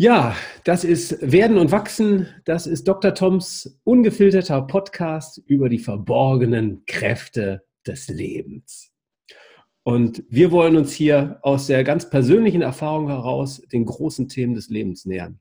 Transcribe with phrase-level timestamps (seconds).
[0.00, 0.34] Ja,
[0.64, 2.26] das ist Werden und Wachsen.
[2.46, 3.14] Das ist Dr.
[3.14, 8.94] Toms ungefilterter Podcast über die verborgenen Kräfte des Lebens.
[9.82, 14.70] Und wir wollen uns hier aus der ganz persönlichen Erfahrung heraus den großen Themen des
[14.70, 15.38] Lebens nähern.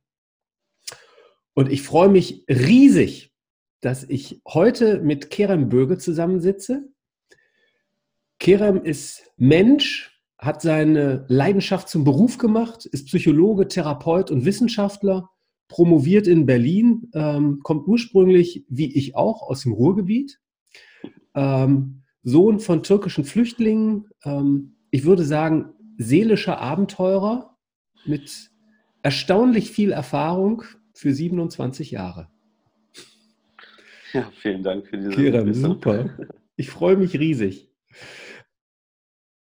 [1.53, 3.31] Und ich freue mich riesig,
[3.79, 6.91] dass ich heute mit Kerem Böge zusammensitze.
[8.39, 10.08] Kerem ist Mensch,
[10.39, 15.29] hat seine Leidenschaft zum Beruf gemacht, ist Psychologe, Therapeut und Wissenschaftler,
[15.67, 20.39] promoviert in Berlin, ähm, kommt ursprünglich, wie ich auch, aus dem Ruhrgebiet,
[21.35, 27.57] ähm, Sohn von türkischen Flüchtlingen, ähm, ich würde sagen, seelischer Abenteurer
[28.05, 28.49] mit
[29.03, 32.29] erstaunlich viel Erfahrung für 27 Jahre.
[34.13, 36.17] Ja, vielen Dank für diese Kerem, super.
[36.55, 37.69] Ich freue mich riesig.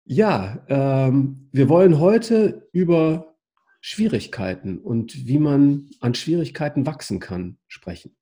[0.09, 3.35] Ja, ähm, wir wollen heute über
[3.81, 8.15] Schwierigkeiten und wie man an Schwierigkeiten wachsen kann sprechen.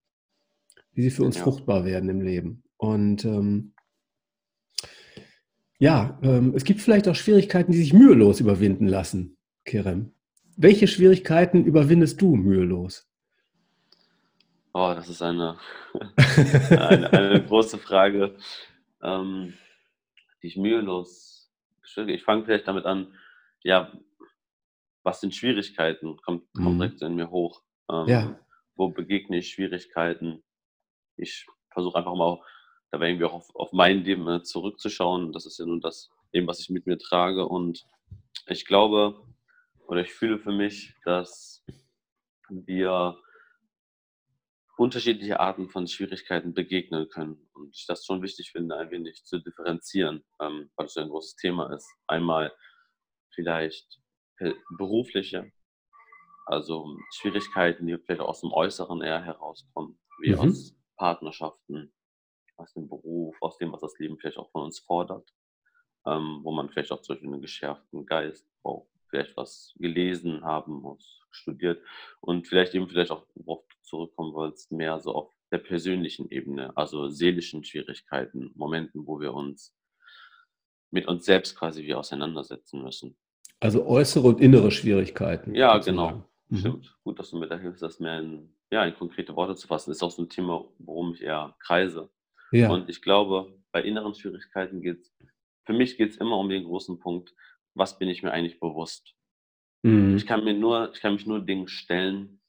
[0.93, 1.43] Wie sie für uns ja.
[1.43, 2.63] fruchtbar werden im Leben.
[2.77, 3.75] Und ähm,
[5.77, 10.11] ja, ähm, es gibt vielleicht auch Schwierigkeiten, die sich mühelos überwinden lassen, Kerem.
[10.57, 13.07] Welche Schwierigkeiten überwindest du mühelos?
[14.73, 15.57] Oh, das ist eine,
[16.71, 18.35] eine, eine, große Frage,
[19.03, 19.53] ähm,
[20.41, 21.34] die ich mühelos
[22.07, 23.13] ich fange vielleicht damit an,
[23.63, 23.91] ja,
[25.03, 26.17] was sind Schwierigkeiten?
[26.17, 26.79] Kommt, kommt mhm.
[26.79, 27.61] direkt in mir hoch.
[27.89, 28.39] Ähm, ja.
[28.75, 30.43] Wo begegne ich Schwierigkeiten?
[31.15, 32.41] Ich versuche einfach mal,
[32.91, 35.31] da irgendwie auch auf, auf mein Leben äh, zurückzuschauen.
[35.31, 37.47] Das ist ja nun das, eben, was ich mit mir trage.
[37.47, 37.85] Und
[38.47, 39.21] ich glaube,
[39.87, 41.63] oder ich fühle für mich, dass
[42.49, 43.17] wir
[44.77, 47.49] unterschiedliche Arten von Schwierigkeiten begegnen können.
[47.53, 51.09] Und ich das schon wichtig finde, ein wenig zu differenzieren, ähm, weil es ja ein
[51.09, 51.89] großes Thema ist.
[52.07, 52.53] Einmal
[53.33, 53.99] vielleicht
[54.77, 55.51] berufliche,
[56.45, 60.39] also Schwierigkeiten, die vielleicht aus dem Äußeren eher herauskommen, wie mhm.
[60.39, 61.93] aus Partnerschaften,
[62.57, 65.29] aus dem Beruf, aus dem, was das Leben vielleicht auch von uns fordert,
[66.05, 70.81] ähm, wo man vielleicht auch zum Beispiel einen geschärften Geist braucht, vielleicht was gelesen haben
[70.81, 71.81] muss, studiert
[72.21, 76.75] und vielleicht eben vielleicht auch, worauf du zurückkommen wolltest, mehr so auf der persönlichen Ebene,
[76.75, 79.73] also seelischen Schwierigkeiten, Momenten, wo wir uns
[80.91, 83.17] mit uns selbst quasi wie auseinandersetzen müssen.
[83.59, 85.55] Also äußere und innere Schwierigkeiten.
[85.55, 86.25] Ja, genau.
[86.49, 86.57] Mhm.
[86.57, 86.97] Stimmt.
[87.03, 89.89] Gut, dass du mir da hilfst, das mehr in, ja, in konkrete Worte zu fassen.
[89.89, 92.09] Das ist auch so ein Thema, worum ich eher kreise.
[92.51, 92.69] Ja.
[92.69, 95.13] Und ich glaube, bei inneren Schwierigkeiten geht es,
[95.65, 97.33] für mich geht es immer um den großen Punkt,
[97.75, 99.13] was bin ich mir eigentlich bewusst?
[99.83, 100.15] Mhm.
[100.15, 102.41] Ich kann mir nur, ich kann mich nur Dingen stellen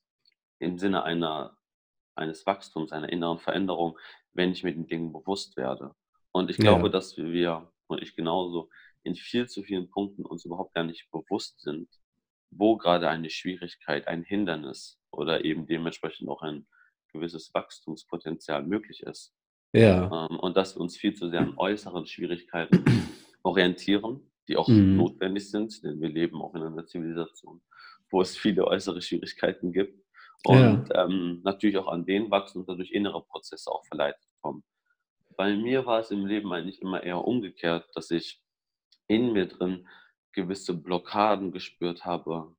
[0.59, 1.59] im Sinne einer,
[2.14, 3.98] eines Wachstums, einer inneren Veränderung,
[4.32, 5.94] wenn ich mir den Dingen bewusst werde.
[6.32, 6.88] Und ich glaube, ja.
[6.88, 8.70] dass wir, und ich genauso,
[9.03, 11.88] in viel zu vielen Punkten uns überhaupt gar nicht bewusst sind,
[12.50, 16.66] wo gerade eine Schwierigkeit, ein Hindernis oder eben dementsprechend auch ein
[17.12, 19.34] gewisses Wachstumspotenzial möglich ist.
[19.72, 20.28] Ja.
[20.31, 22.84] Ähm, und dass wir uns viel zu sehr an äußeren Schwierigkeiten
[23.42, 24.97] orientieren die auch mhm.
[24.97, 27.62] notwendig sind, denn wir leben auch in einer Zivilisation,
[28.11, 30.01] wo es viele äußere Schwierigkeiten gibt
[30.45, 31.05] und ja.
[31.05, 34.62] ähm, natürlich auch an denen wachsen und dadurch innere Prozesse auch verleitet kommen.
[35.37, 38.41] Bei mir war es im Leben eigentlich immer eher umgekehrt, dass ich
[39.09, 39.87] in mir drin
[40.33, 42.55] gewisse Blockaden gespürt habe,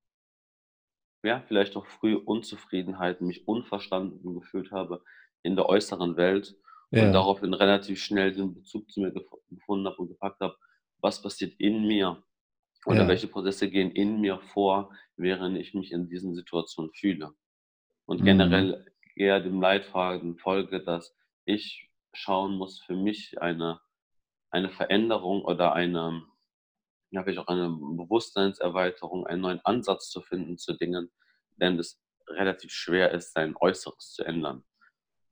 [1.24, 5.04] ja, vielleicht auch früh Unzufriedenheit, mich unverstanden gefühlt habe
[5.44, 6.56] in der äußeren Welt
[6.92, 7.06] ja.
[7.06, 9.14] und daraufhin relativ schnell den Bezug zu mir
[9.50, 10.56] gefunden habe und gepackt habe,
[11.02, 12.24] was passiert in mir
[12.86, 13.08] oder ja.
[13.08, 17.34] welche Prozesse gehen in mir vor, während ich mich in diesen Situationen fühle.
[18.06, 18.26] Und mhm.
[18.26, 18.86] generell
[19.16, 21.16] eher dem Leitfaden folge, dass
[21.46, 23.82] ich schauen muss, für mich eine,
[24.50, 26.24] eine Veränderung oder eine,
[27.12, 31.12] ja, vielleicht auch eine Bewusstseinserweiterung, einen neuen Ansatz zu finden zu Dingen,
[31.58, 34.64] denn es relativ schwer ist, sein Äußeres zu ändern.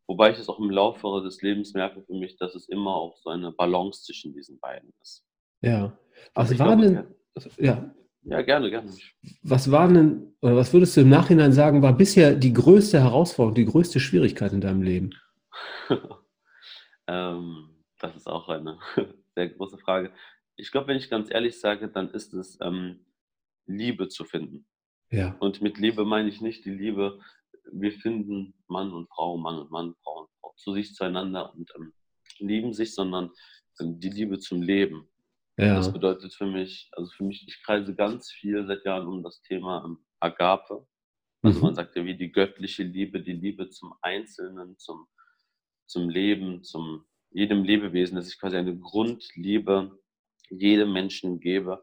[0.08, 3.18] Wobei ich es auch im Laufe des Lebens merke für mich, dass es immer auch
[3.18, 5.26] so eine Balance zwischen diesen beiden ist.
[5.66, 5.98] Ja.
[6.34, 7.04] Was also war denn,
[7.58, 7.92] ja.
[8.28, 8.92] Ja, gerne, gerne.
[9.44, 13.56] Was war denn, oder was würdest du im Nachhinein sagen, war bisher die größte Herausforderung,
[13.56, 15.12] die größte Schwierigkeit in deinem Leben?
[17.08, 17.70] ähm,
[18.00, 18.80] das ist auch eine
[19.36, 20.12] sehr große Frage.
[20.56, 23.06] Ich glaube, wenn ich ganz ehrlich sage, dann ist es ähm,
[23.68, 24.66] Liebe zu finden.
[25.12, 25.36] Ja.
[25.40, 27.20] Und mit Liebe meine ich nicht die Liebe,
[27.72, 31.72] wir finden Mann und Frau, Mann und Mann, Frau und Frau zu sich zueinander und
[31.76, 31.94] ähm,
[32.40, 33.32] lieben sich, sondern
[33.80, 35.08] die Liebe zum Leben.
[35.58, 35.76] Ja.
[35.76, 39.42] Das bedeutet für mich, also für mich, ich kreise ganz viel seit Jahren um das
[39.42, 40.86] Thema ähm, Agape.
[41.42, 41.66] Also mhm.
[41.66, 45.08] man sagt ja wie die göttliche Liebe, die Liebe zum Einzelnen, zum,
[45.88, 49.98] zum Leben, zum jedem Lebewesen, dass ich quasi eine Grundliebe
[50.50, 51.82] jedem Menschen gebe,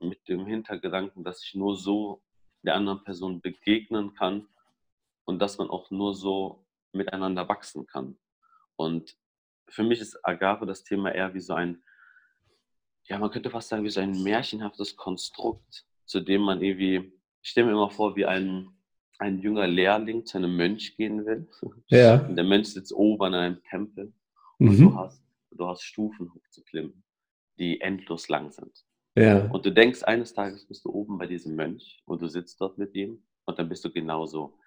[0.00, 2.22] mit dem Hintergedanken, dass ich nur so
[2.62, 4.46] der anderen Person begegnen kann
[5.24, 8.18] und dass man auch nur so miteinander wachsen kann.
[8.76, 9.16] Und
[9.68, 11.82] für mich ist Agape das Thema eher wie so ein,
[13.06, 17.12] ja, man könnte fast sagen, wie so ein märchenhaftes Konstrukt, zu dem man irgendwie,
[17.42, 18.68] ich stelle mir immer vor, wie ein,
[19.18, 21.48] ein junger Lehrling zu einem Mönch gehen will.
[21.88, 22.16] Ja.
[22.28, 24.12] Und der Mönch sitzt oben an einem Tempel
[24.58, 24.90] und mhm.
[24.90, 27.02] du, hast, du hast Stufen hochzuklimmen,
[27.58, 28.84] die endlos lang sind.
[29.16, 29.50] Ja.
[29.50, 32.78] Und du denkst, eines Tages bist du oben bei diesem Mönch und du sitzt dort
[32.78, 34.58] mit ihm und dann bist du genauso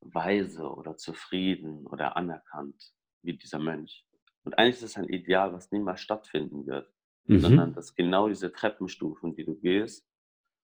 [0.00, 2.92] weise oder zufrieden oder anerkannt
[3.22, 4.04] wie dieser Mönch.
[4.44, 6.88] Und eigentlich ist es ein Ideal, was niemals stattfinden wird,
[7.36, 7.40] mhm.
[7.40, 10.06] sondern dass genau diese Treppenstufen, die du gehst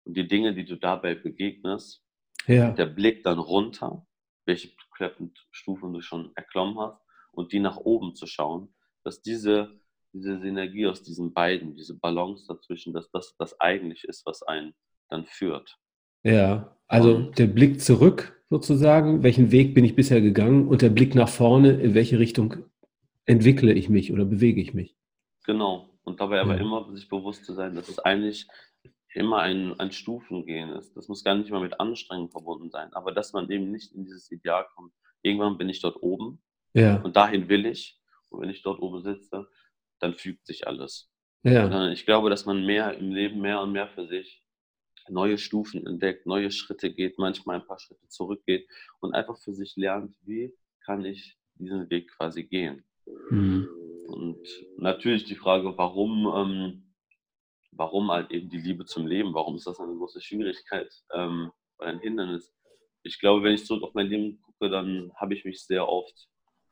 [0.06, 2.04] und die Dinge, die du dabei begegnest,
[2.46, 2.72] ja.
[2.72, 4.06] der Blick dann runter,
[4.46, 7.02] welche Treppenstufen du schon erklommen hast,
[7.32, 8.74] und die nach oben zu schauen,
[9.04, 9.80] dass diese
[10.14, 14.74] diese Synergie aus diesen beiden, diese Balance dazwischen, dass das das eigentlich ist, was einen
[15.10, 15.78] dann führt.
[16.24, 20.90] Ja, also und der Blick zurück sozusagen, welchen Weg bin ich bisher gegangen und der
[20.90, 22.58] Blick nach vorne, in welche Richtung
[23.26, 24.96] entwickle ich mich oder bewege ich mich.
[25.46, 25.90] Genau.
[26.08, 26.62] Und dabei aber ja.
[26.62, 28.48] immer sich bewusst zu sein, dass es eigentlich
[29.14, 30.96] immer ein, ein Stufengehen ist.
[30.96, 34.06] Das muss gar nicht mal mit Anstrengung verbunden sein, aber dass man eben nicht in
[34.06, 34.94] dieses Ideal kommt.
[35.22, 37.02] Irgendwann bin ich dort oben ja.
[37.02, 38.00] und dahin will ich.
[38.30, 39.50] Und wenn ich dort oben sitze,
[40.00, 41.12] dann fügt sich alles.
[41.44, 41.92] Ja.
[41.92, 44.42] Ich glaube, dass man mehr im Leben mehr und mehr für sich
[45.10, 48.66] neue Stufen entdeckt, neue Schritte geht, manchmal ein paar Schritte zurückgeht
[49.02, 50.54] und einfach für sich lernt, wie
[50.86, 52.86] kann ich diesen Weg quasi gehen.
[53.30, 53.68] Mhm.
[54.18, 54.48] Und
[54.78, 56.94] natürlich die Frage, warum, ähm,
[57.72, 61.90] warum halt eben die Liebe zum Leben, warum ist das eine große Schwierigkeit ähm, oder
[61.90, 62.54] ein Hindernis?
[63.04, 66.28] Ich glaube, wenn ich zurück auf mein Leben gucke, dann habe ich mich sehr oft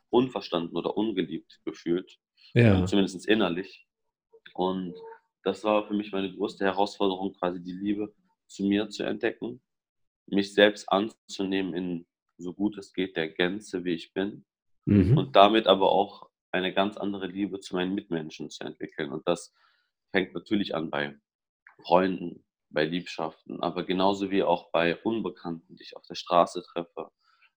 [0.09, 2.19] unverstanden oder ungeliebt gefühlt
[2.55, 2.73] ja.
[2.73, 3.85] Also zumindest innerlich.
[4.53, 4.95] Und
[5.43, 8.13] das war für mich meine größte Herausforderung, quasi die Liebe
[8.47, 9.61] zu mir zu entdecken,
[10.27, 12.07] mich selbst anzunehmen in
[12.37, 14.45] so gut es geht der Gänze, wie ich bin.
[14.85, 15.17] Mhm.
[15.17, 19.11] Und damit aber auch eine ganz andere Liebe zu meinen Mitmenschen zu entwickeln.
[19.11, 19.53] Und das
[20.11, 21.15] fängt natürlich an bei
[21.83, 27.11] Freunden, bei Liebschaften, aber genauso wie auch bei Unbekannten, die ich auf der Straße treffe,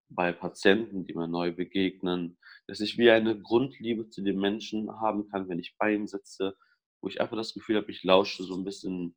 [0.08, 5.28] bei Patienten, die mir neu begegnen, dass ich wie eine Grundliebe zu den Menschen haben
[5.28, 6.56] kann, wenn ich bei ihnen sitze,
[7.00, 9.16] wo ich einfach das Gefühl habe, ich lausche so ein bisschen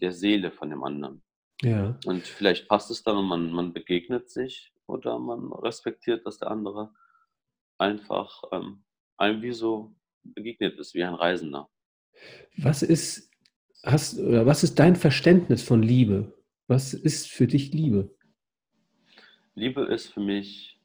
[0.00, 1.22] der Seele von dem anderen.
[1.62, 1.98] Ja.
[2.06, 6.50] Und vielleicht passt es dann und man, man begegnet sich oder man respektiert, dass der
[6.50, 6.92] andere
[7.78, 8.84] einfach ähm,
[9.20, 11.68] einem wie so begegnet ist, wie ein Reisender.
[12.56, 13.30] Was ist,
[13.84, 16.36] hast, oder was ist dein Verständnis von Liebe?
[16.66, 18.14] Was ist für dich Liebe?
[19.54, 20.80] Liebe ist für mich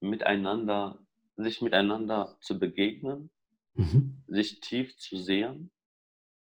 [0.00, 1.04] miteinander,
[1.36, 3.30] sich miteinander zu begegnen,
[3.74, 4.22] mhm.
[4.26, 5.70] sich tief zu sehen,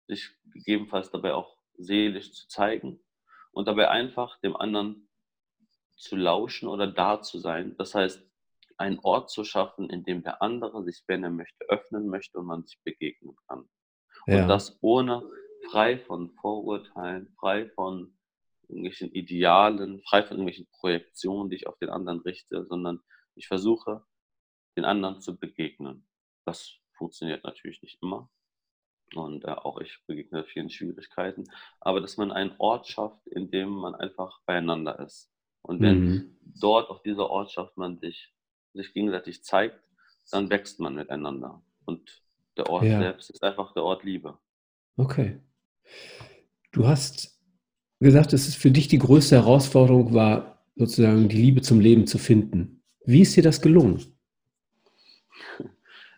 [0.08, 3.00] sich gegebenenfalls dabei auch seelisch zu zeigen
[3.52, 5.08] und dabei einfach dem anderen
[5.96, 7.76] zu lauschen oder da zu sein.
[7.78, 8.31] Das heißt,
[8.82, 12.46] einen Ort zu schaffen, in dem der andere sich, wenn er möchte, öffnen möchte und
[12.48, 13.70] man sich begegnen kann.
[14.28, 14.42] Ja.
[14.42, 15.24] Und das ohne
[15.70, 18.18] frei von Vorurteilen, frei von
[18.68, 23.02] irgendwelchen Idealen, frei von irgendwelchen Projektionen, die ich auf den anderen richte, sondern
[23.36, 24.04] ich versuche,
[24.78, 26.08] den anderen zu begegnen.
[26.46, 28.30] Das funktioniert natürlich nicht immer.
[29.14, 31.44] Und äh, auch ich begegne vielen Schwierigkeiten.
[31.80, 35.30] Aber dass man einen Ort schafft, in dem man einfach beieinander ist.
[35.64, 36.38] Und wenn mhm.
[36.60, 38.34] dort auf dieser Ortschaft man sich,
[38.74, 39.80] sich gegenseitig zeigt,
[40.32, 41.62] dann wächst man miteinander.
[41.86, 42.22] Und
[42.58, 43.00] der Ort ja.
[43.00, 44.38] selbst ist einfach der Ort Liebe.
[44.98, 45.40] Okay.
[46.72, 47.40] Du hast
[48.00, 52.18] gesagt, dass es für dich die größte Herausforderung war, sozusagen die Liebe zum Leben zu
[52.18, 52.84] finden.
[53.06, 54.04] Wie ist dir das gelungen?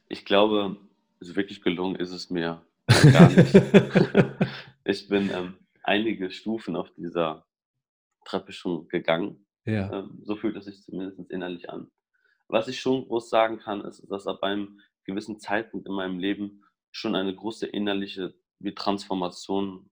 [0.10, 0.78] Ich glaube,
[1.20, 3.54] so wirklich gelungen ist es mir gar nicht.
[4.86, 7.46] ich bin ähm, einige Stufen auf dieser
[8.26, 9.46] Treppe schon gegangen.
[9.66, 9.92] Ja.
[9.92, 11.90] Ähm, so fühlt es sich zumindest innerlich an.
[12.48, 16.64] Was ich schon groß sagen kann, ist, dass ab einem gewissen Zeitpunkt in meinem Leben
[16.92, 18.34] schon eine große innerliche
[18.76, 19.90] Transformation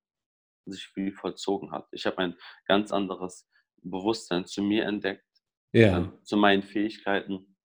[0.65, 1.87] sich wie vollzogen hat.
[1.91, 3.49] Ich habe ein ganz anderes
[3.81, 5.25] Bewusstsein zu mir entdeckt,
[5.73, 5.99] ja.
[5.99, 7.57] äh, zu meinen Fähigkeiten.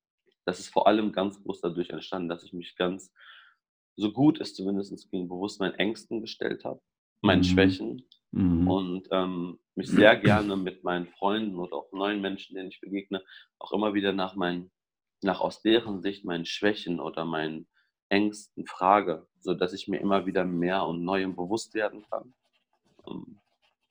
[0.44, 3.12] Das ist vor allem ganz groß dadurch entstanden, dass ich mich ganz,
[3.96, 6.80] so gut es zumindest ging, bewusst meinen Ängsten gestellt habe,
[7.22, 7.44] meinen mhm.
[7.44, 8.68] Schwächen mhm.
[8.68, 13.22] und ähm, mich sehr gerne mit meinen Freunden oder auch neuen Menschen, denen ich begegne,
[13.58, 14.70] auch immer wieder nach meinen,
[15.22, 17.66] nach aus deren Sicht meinen Schwächen oder meinen
[18.08, 22.34] Ängsten frage, sodass ich mir immer wieder mehr und Neuem bewusst werden kann
[23.08, 23.40] ähm,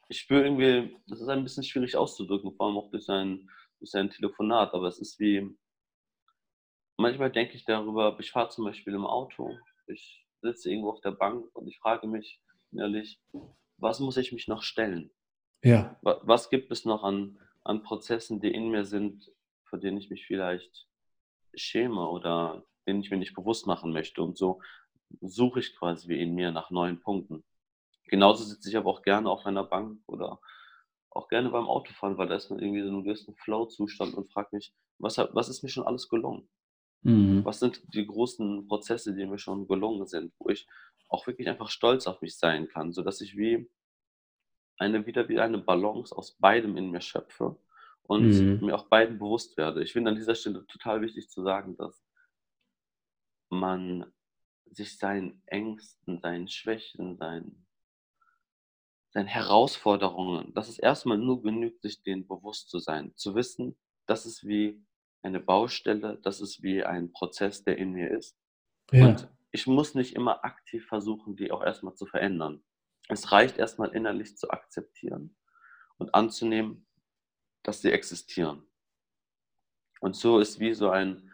[0.08, 3.91] ich spüre irgendwie, das ist ein bisschen schwierig auszudrücken, vor allem auch durch sein, durch
[3.91, 5.50] sein Telefonat, aber es ist wie,
[6.98, 11.12] manchmal denke ich darüber, ich fahre zum Beispiel im Auto, ich sitze irgendwo auf der
[11.12, 12.39] Bank und ich frage mich
[12.75, 13.20] innerlich,
[13.77, 15.12] was muss ich mich noch stellen?
[15.63, 15.98] Ja.
[16.01, 19.32] Was gibt es noch an, an Prozessen, die in mir sind,
[19.63, 20.88] vor denen ich mich vielleicht
[21.55, 24.22] schäme oder denen ich mir nicht bewusst machen möchte?
[24.22, 24.62] Und so
[25.22, 27.44] suche ich quasi wie in mir nach neuen Punkten.
[28.08, 30.39] Genauso sitze ich aber auch gerne auf einer Bank oder
[31.10, 34.32] auch gerne beim Autofahren, weil da ist man irgendwie so in einem gewissen Flow-Zustand und
[34.32, 36.48] frage mich, was, was ist mir schon alles gelungen?
[37.05, 37.46] Mhm.
[37.46, 40.67] Was sind die großen Prozesse, die mir schon gelungen sind, wo ich
[41.07, 43.69] auch wirklich einfach stolz auf mich sein kann, sodass ich wie
[44.77, 47.57] eine wieder wie eine Balance aus beidem in mir schöpfe
[48.03, 48.65] und mhm.
[48.65, 49.83] mir auch beiden bewusst werde.
[49.83, 52.03] Ich finde an dieser Stelle total wichtig zu sagen, dass
[53.50, 54.12] man
[54.65, 57.65] sich seinen Ängsten, seinen Schwächen, seinen,
[59.12, 64.25] seinen Herausforderungen, dass es erstmal nur genügt, sich denen bewusst zu sein, zu wissen, das
[64.25, 64.83] ist wie
[65.24, 68.38] eine Baustelle, das ist wie ein Prozess, der in mir ist.
[68.91, 69.07] Ja.
[69.07, 72.62] Und ich muss nicht immer aktiv versuchen, die auch erstmal zu verändern.
[73.07, 75.38] Es reicht erstmal innerlich zu akzeptieren
[75.97, 76.85] und anzunehmen,
[77.63, 78.67] dass sie existieren.
[80.01, 81.31] Und so ist wie so ein,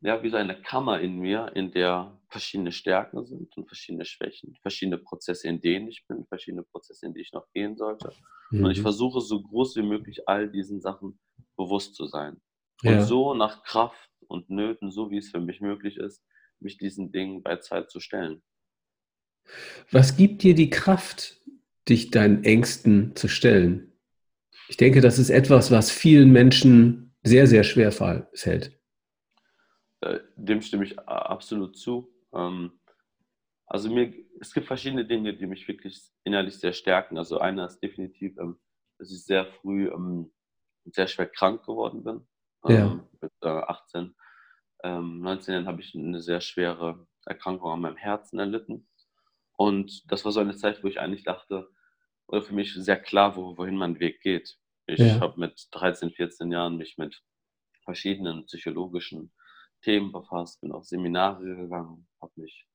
[0.00, 4.56] ja, wie so eine Kammer in mir, in der verschiedene Stärken sind und verschiedene Schwächen,
[4.62, 8.12] verschiedene Prozesse, in denen ich bin, verschiedene Prozesse, in die ich noch gehen sollte.
[8.50, 8.64] Mhm.
[8.64, 8.82] Und ich mhm.
[8.82, 11.20] versuche so groß wie möglich all diesen Sachen
[11.54, 12.40] bewusst zu sein.
[12.82, 13.02] Und ja.
[13.02, 16.24] so nach Kraft und Nöten, so wie es für mich möglich ist,
[16.60, 18.42] mich diesen Dingen bei Zeit zu stellen.
[19.90, 21.40] Was gibt dir die Kraft,
[21.88, 23.92] dich deinen Ängsten zu stellen?
[24.68, 28.76] Ich denke, das ist etwas, was vielen Menschen sehr, sehr schwer fällt.
[30.00, 32.12] Äh, dem stimme ich absolut zu.
[32.34, 32.72] Ähm,
[33.66, 37.18] also mir, es gibt verschiedene Dinge, die mich wirklich innerlich sehr stärken.
[37.18, 38.58] Also einer ist definitiv, ähm,
[38.98, 40.32] dass ich sehr früh ähm,
[40.84, 42.26] sehr schwer krank geworden bin.
[42.68, 43.00] Ja.
[43.20, 44.14] Mit 18,
[44.88, 48.88] 19 Jahren habe ich eine sehr schwere Erkrankung an meinem Herzen erlitten.
[49.56, 51.68] Und das war so eine Zeit, wo ich eigentlich dachte,
[52.26, 54.58] oder für mich sehr klar, wo, wohin mein Weg geht.
[54.86, 55.20] Ich ja.
[55.20, 57.22] habe mit 13, 14 Jahren mich mit
[57.84, 59.32] verschiedenen psychologischen
[59.82, 62.66] Themen befasst, bin auf Seminare gegangen, habe mich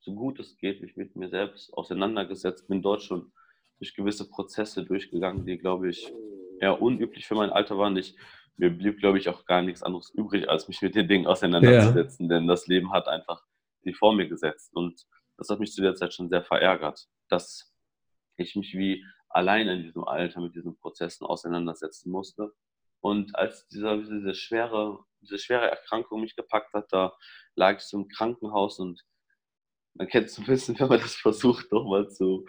[0.00, 3.32] so gut es geht, mich mit mir selbst auseinandergesetzt, bin dort schon
[3.78, 6.12] durch gewisse Prozesse durchgegangen, die, glaube ich,
[6.60, 7.96] eher unüblich für mein Alter waren.
[7.96, 8.16] Ich,
[8.56, 12.28] mir blieb, glaube ich, auch gar nichts anderes übrig, als mich mit den Dingen auseinanderzusetzen,
[12.28, 12.36] ja.
[12.36, 13.42] denn das Leben hat einfach
[13.84, 14.74] die vor mir gesetzt.
[14.74, 15.04] Und
[15.36, 17.72] das hat mich zu der Zeit schon sehr verärgert, dass
[18.36, 22.52] ich mich wie allein in diesem Alter mit diesen Prozessen auseinandersetzen musste.
[23.00, 27.12] Und als dieser, diese, schwere, diese schwere Erkrankung mich gepackt hat, da
[27.54, 29.04] lag ich so im Krankenhaus und
[29.96, 32.46] man kennt es ein bisschen, wenn man das versucht, nochmal zu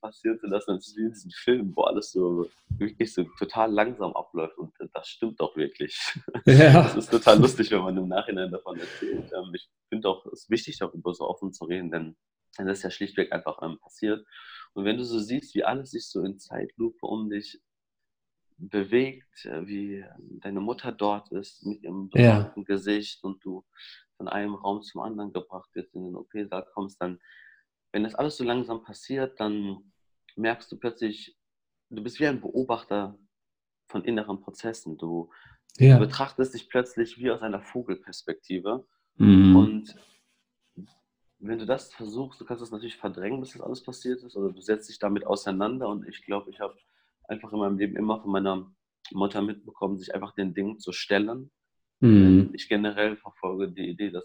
[0.00, 0.76] passieren zu lassen.
[0.76, 4.74] Es ist wie in diesem Film, wo alles so wirklich so total langsam abläuft und
[5.02, 5.98] das stimmt auch wirklich.
[6.46, 6.82] Ja.
[6.82, 9.30] Das ist total lustig, wenn man im Nachhinein davon erzählt.
[9.32, 12.16] Ähm, ich finde auch, es ist wichtig, darüber so offen zu reden, denn
[12.56, 14.26] das ist ja schlichtweg einfach ähm, passiert.
[14.74, 17.60] Und wenn du so siehst, wie alles sich so in Zeitlupe um dich
[18.58, 22.52] bewegt, äh, wie deine Mutter dort ist mit ihrem ja.
[22.56, 23.64] Gesicht und du
[24.16, 27.20] von einem Raum zum anderen gebracht wirst, in den OP-Saal kommst, dann,
[27.92, 29.92] wenn das alles so langsam passiert, dann
[30.36, 31.36] merkst du plötzlich,
[31.90, 33.18] du bist wie ein Beobachter
[33.92, 34.98] von inneren Prozessen.
[34.98, 35.30] Du,
[35.78, 35.94] ja.
[35.94, 38.84] du betrachtest dich plötzlich wie aus einer Vogelperspektive.
[39.16, 39.56] Mhm.
[39.56, 39.96] Und
[41.38, 44.52] wenn du das versuchst, du kannst das natürlich verdrängen, bis das alles passiert ist, oder
[44.52, 45.88] du setzt dich damit auseinander.
[45.88, 46.76] Und ich glaube, ich habe
[47.28, 48.72] einfach in meinem Leben immer von meiner
[49.12, 51.50] Mutter mitbekommen, sich einfach den Dingen zu stellen
[52.02, 52.50] Mhm.
[52.52, 54.24] Ich generell verfolge die Idee, dass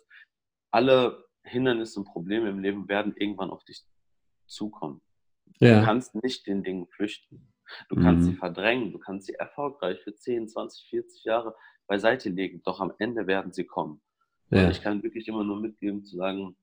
[0.71, 3.83] alle Hindernisse und Probleme im Leben werden irgendwann auf dich
[4.47, 5.01] zukommen.
[5.59, 5.79] Ja.
[5.79, 7.53] Du kannst nicht den Dingen flüchten.
[7.89, 8.31] Du kannst mhm.
[8.31, 11.55] sie verdrängen, du kannst sie erfolgreich für 10, 20, 40 Jahre
[11.87, 14.01] beiseite legen, doch am Ende werden sie kommen.
[14.49, 14.69] Ja.
[14.69, 16.55] Ich kann wirklich immer nur mitgeben, zu sagen,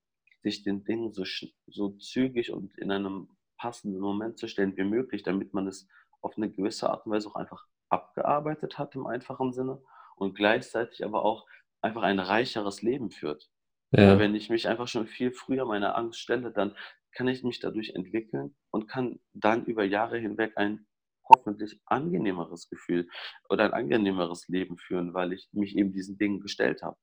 [0.43, 1.25] sich den Dingen so,
[1.67, 5.89] so zügig und in einem passenden Moment zu stellen wie möglich, damit man es
[6.21, 9.83] auf eine gewisse Art und Weise auch einfach abgearbeitet hat im einfachen Sinne
[10.17, 11.47] und gleichzeitig aber auch
[11.81, 13.51] einfach ein reicheres Leben führt.
[13.91, 14.19] Ja.
[14.19, 16.75] Wenn ich mich einfach schon viel früher meiner Angst stelle, dann
[17.13, 20.87] kann ich mich dadurch entwickeln und kann dann über Jahre hinweg ein
[21.29, 23.09] hoffentlich angenehmeres Gefühl
[23.49, 26.97] oder ein angenehmeres Leben führen, weil ich mich eben diesen Dingen gestellt habe.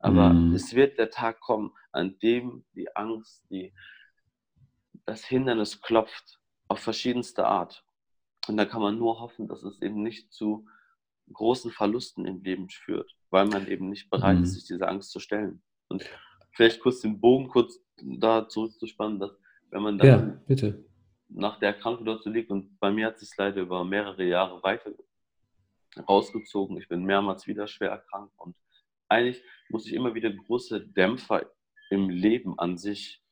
[0.00, 0.54] Aber mm.
[0.54, 3.72] es wird der Tag kommen, an dem die Angst, die,
[5.06, 7.84] das Hindernis klopft auf verschiedenste Art.
[8.46, 10.66] Und da kann man nur hoffen, dass es eben nicht zu
[11.32, 14.44] großen Verlusten im Leben führt, weil man eben nicht bereit mhm.
[14.44, 15.62] ist, sich dieser Angst zu stellen.
[15.88, 16.04] Und
[16.52, 19.32] vielleicht kurz den Bogen kurz da zurückzuspannen, dass
[19.70, 20.40] wenn man dann ja,
[21.28, 24.62] nach der Erkrankung dort so liegt und bei mir hat sich leider über mehrere Jahre
[24.62, 24.92] weiter
[26.08, 26.76] rausgezogen.
[26.78, 28.56] Ich bin mehrmals wieder schwer erkrankt und
[29.08, 31.46] eigentlich muss ich immer wieder große Dämpfer
[31.90, 33.22] im Leben an sich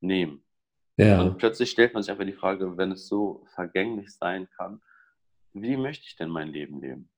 [0.00, 0.44] nehmen.
[0.96, 1.22] Ja.
[1.22, 4.80] Und plötzlich stellt man sich einfach die Frage, wenn es so vergänglich sein kann,
[5.52, 7.10] wie möchte ich denn mein Leben leben?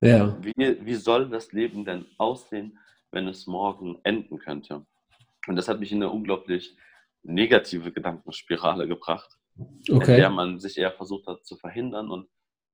[0.00, 0.36] Ja.
[0.42, 2.78] Wie, wie soll das Leben denn aussehen,
[3.10, 4.86] wenn es morgen enden könnte?
[5.46, 6.76] Und das hat mich in eine unglaublich
[7.22, 9.36] negative Gedankenspirale gebracht,
[9.90, 10.14] okay.
[10.14, 12.10] in der man sich eher versucht hat zu verhindern.
[12.10, 12.28] Und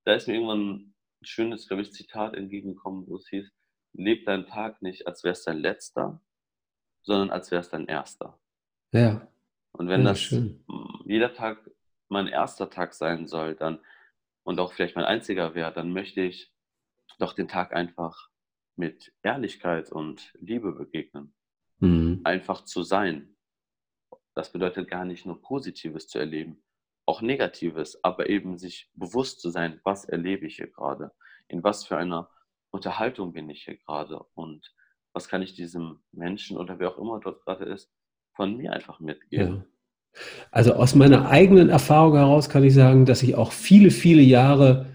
[0.04, 3.50] da ist mir irgendwann ein schönes, glaube ich, Zitat entgegengekommen, wo es hieß,
[3.94, 6.20] leb deinen Tag nicht, als wäre es dein letzter,
[7.02, 8.38] sondern als wäre es dein erster.
[8.92, 9.26] Ja.
[9.72, 10.64] Und wenn ja, das schön.
[11.04, 11.70] jeder Tag
[12.08, 13.80] mein erster Tag sein soll, dann
[14.44, 16.52] und auch vielleicht mein einziger wäre, dann möchte ich
[17.18, 18.30] doch den Tag einfach
[18.76, 21.34] mit Ehrlichkeit und Liebe begegnen.
[21.78, 22.20] Mhm.
[22.24, 23.35] Einfach zu sein.
[24.36, 26.62] Das bedeutet gar nicht nur Positives zu erleben,
[27.06, 31.10] auch Negatives, aber eben sich bewusst zu sein, was erlebe ich hier gerade,
[31.48, 32.28] in was für einer
[32.70, 34.74] Unterhaltung bin ich hier gerade und
[35.14, 37.90] was kann ich diesem Menschen oder wer auch immer dort gerade ist,
[38.34, 39.64] von mir einfach mitgeben.
[40.14, 40.20] Ja.
[40.50, 44.92] Also aus meiner eigenen Erfahrung heraus kann ich sagen, dass ich auch viele, viele Jahre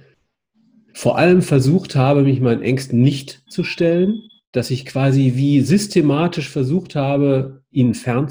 [0.93, 6.49] vor allem versucht habe, mich meinen Ängsten nicht zu stellen, dass ich quasi wie systematisch
[6.49, 8.29] versucht habe, ihnen fern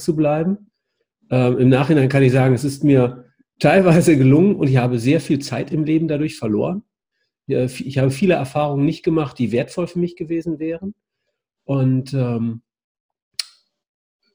[1.30, 3.24] Ähm, Im Nachhinein kann ich sagen, es ist mir
[3.58, 6.82] teilweise gelungen und ich habe sehr viel Zeit im Leben dadurch verloren.
[7.46, 10.94] Ich habe viele Erfahrungen nicht gemacht, die wertvoll für mich gewesen wären.
[11.64, 12.62] Und ähm,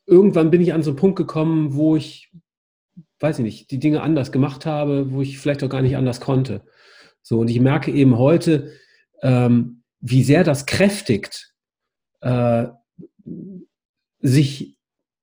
[0.05, 2.31] irgendwann bin ich an so einen Punkt gekommen, wo ich,
[3.19, 6.19] weiß ich nicht, die Dinge anders gemacht habe, wo ich vielleicht auch gar nicht anders
[6.19, 6.65] konnte.
[7.21, 8.73] So, und ich merke eben heute,
[9.21, 11.55] ähm, wie sehr das kräftigt,
[12.21, 12.67] äh,
[14.19, 14.74] sich,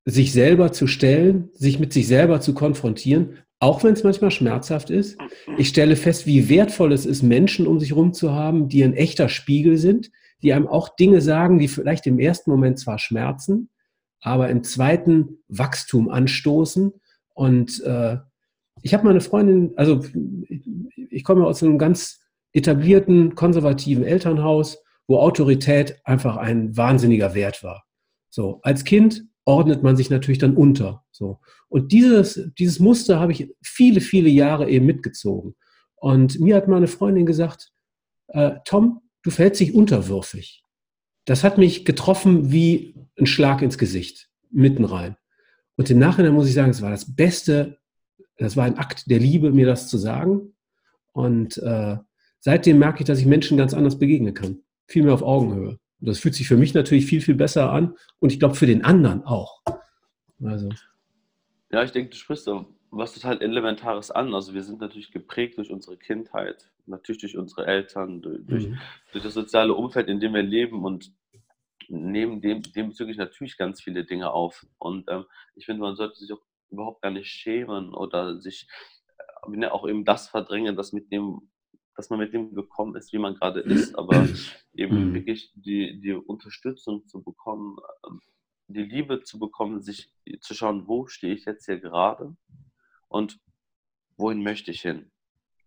[0.04, 4.90] sich selber zu stellen, sich mit sich selber zu konfrontieren, auch wenn es manchmal schmerzhaft
[4.90, 5.16] ist.
[5.56, 8.94] Ich stelle fest, wie wertvoll es ist, Menschen um sich herum zu haben, die ein
[8.94, 10.10] echter Spiegel sind,
[10.42, 13.70] die einem auch Dinge sagen, die vielleicht im ersten Moment zwar schmerzen,
[14.20, 16.92] aber im zweiten Wachstum anstoßen.
[17.34, 18.16] Und äh,
[18.82, 20.00] ich habe meine Freundin, also
[21.10, 22.20] ich komme aus einem ganz
[22.52, 27.84] etablierten, konservativen Elternhaus, wo Autorität einfach ein wahnsinniger Wert war.
[28.30, 31.04] So, als Kind ordnet man sich natürlich dann unter.
[31.10, 31.40] So.
[31.68, 35.54] Und dieses, dieses Muster habe ich viele, viele Jahre eben mitgezogen.
[35.96, 37.72] Und mir hat meine Freundin gesagt,
[38.28, 40.64] äh, Tom, du verhältst dich unterwürfig.
[41.24, 45.16] Das hat mich getroffen wie ein Schlag ins Gesicht, mitten rein.
[45.76, 47.78] Und im Nachhinein muss ich sagen, es war das Beste,
[48.36, 50.54] das war ein Akt der Liebe, mir das zu sagen.
[51.12, 51.96] Und äh,
[52.40, 54.62] seitdem merke ich, dass ich Menschen ganz anders begegnen kann.
[54.86, 55.78] Viel mehr auf Augenhöhe.
[56.04, 57.96] Das fühlt sich für mich natürlich viel, viel besser an.
[58.18, 59.62] Und ich glaube, für den anderen auch.
[60.44, 60.68] Also.
[61.70, 64.34] Ja, ich denke, du sprichst da was total Elementares an.
[64.34, 68.78] Also wir sind natürlich geprägt durch unsere Kindheit, natürlich durch unsere Eltern, durch, mhm.
[69.12, 71.12] durch das soziale Umfeld, in dem wir leben und
[71.88, 74.66] nehmen dem, dem bezüglich natürlich ganz viele Dinge auf.
[74.78, 78.68] Und ähm, ich finde, man sollte sich auch überhaupt gar nicht schämen oder sich
[79.56, 81.50] äh, auch eben das verdrängen, dass mit dem
[81.96, 84.28] dass man mit dem gekommen ist, wie man gerade ist, aber
[84.74, 85.14] eben mhm.
[85.14, 87.76] wirklich die, die Unterstützung zu bekommen,
[88.06, 88.20] ähm,
[88.68, 92.36] die Liebe zu bekommen, sich zu schauen, wo stehe ich jetzt hier gerade
[93.08, 93.38] und
[94.16, 95.10] wohin möchte ich hin.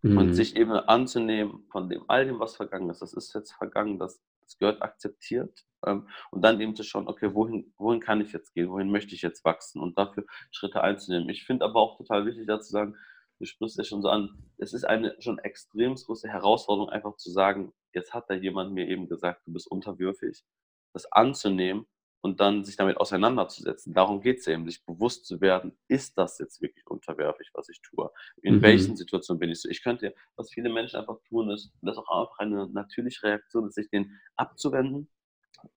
[0.02, 0.18] Mhm.
[0.18, 3.02] Und sich eben anzunehmen von dem, all dem, was vergangen ist.
[3.02, 5.64] Das ist jetzt vergangen, das, das gehört akzeptiert.
[5.84, 9.14] Ähm, und dann eben zu schauen, okay, wohin, wohin kann ich jetzt gehen, wohin möchte
[9.14, 11.28] ich jetzt wachsen und dafür Schritte einzunehmen.
[11.28, 12.96] Ich finde aber auch total wichtig, dazu sagen,
[13.38, 17.30] du sprichst ja schon so an, es ist eine schon extrem große Herausforderung, einfach zu
[17.30, 20.44] sagen, jetzt hat da jemand mir eben gesagt, du bist unterwürfig,
[20.92, 21.86] das anzunehmen
[22.20, 23.92] und dann sich damit auseinanderzusetzen.
[23.94, 27.68] Darum geht es ja eben, sich bewusst zu werden, ist das jetzt wirklich unterwerfig, was
[27.68, 28.10] ich tue?
[28.42, 28.62] In mhm.
[28.62, 29.68] welchen Situationen bin ich so?
[29.68, 33.74] Ich könnte, was viele Menschen einfach tun, ist, das auch einfach eine natürliche Reaktion ist,
[33.74, 35.08] sich den abzuwenden,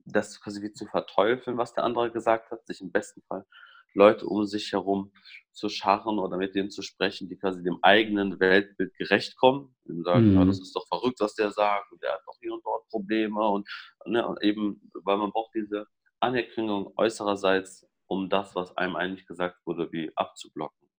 [0.05, 3.45] das quasi wie zu verteufeln, was der andere gesagt hat, sich im besten Fall
[3.93, 5.11] Leute um sich herum
[5.51, 9.75] zu scharren oder mit denen zu sprechen, die quasi dem eigenen Weltbild gerecht kommen.
[9.85, 10.35] Und sagen, mhm.
[10.35, 12.87] ja, das ist doch verrückt, was der sagt, und der hat doch hier und dort
[12.89, 13.67] Probleme und,
[14.05, 15.85] ne, und eben, weil man braucht diese
[16.19, 20.89] Anerkennung äußererseits, um das, was einem eigentlich gesagt wurde, wie abzublocken.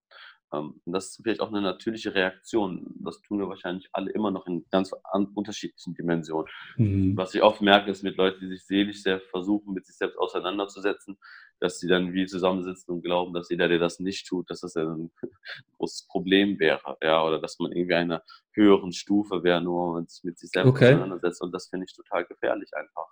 [0.53, 2.87] Ähm, das ist vielleicht auch eine natürliche Reaktion.
[3.00, 4.92] Das tun wir wahrscheinlich alle immer noch in ganz
[5.35, 6.48] unterschiedlichen Dimensionen.
[6.76, 7.16] Mhm.
[7.16, 10.18] Was ich oft merke, ist mit Leuten, die sich seelisch sehr versuchen, mit sich selbst
[10.18, 11.18] auseinanderzusetzen,
[11.61, 14.77] dass sie dann wie zusammensitzen und glauben, dass jeder, der das nicht tut, dass das
[14.77, 15.11] ein
[15.77, 16.96] großes Problem wäre.
[17.03, 20.51] Ja, oder dass man irgendwie einer höheren Stufe wäre, nur wenn man sich mit sich
[20.51, 20.94] selbst okay.
[20.94, 21.42] auseinandersetzt.
[21.42, 23.07] Und das finde ich total gefährlich einfach.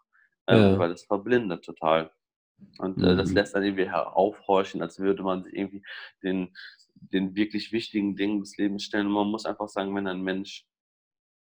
[0.47, 0.79] Ähm, ja.
[0.79, 2.11] weil das verblindet total.
[2.79, 3.37] Und äh, das mhm.
[3.37, 5.85] lässt dann irgendwie aufhorchen, als würde man sich irgendwie
[6.23, 6.57] den,
[6.95, 9.07] den wirklich wichtigen Dingen des Lebens stellen.
[9.07, 10.67] Und man muss einfach sagen, wenn ein Mensch